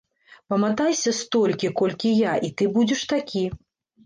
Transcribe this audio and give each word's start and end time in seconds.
Паматайся 0.53 1.13
столькі, 1.17 1.71
колькі 1.83 2.15
я, 2.23 2.33
і 2.49 2.51
ты 2.57 2.69
будзеш 2.79 3.05
такі. 3.15 3.45